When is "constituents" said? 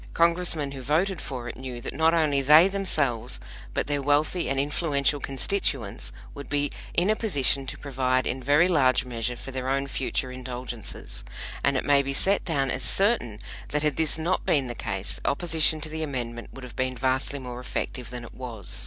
5.19-6.11